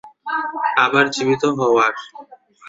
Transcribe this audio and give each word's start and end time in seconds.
আবার 0.77 1.05
জীবিত 1.15 1.43
হওয়ার। 1.57 1.93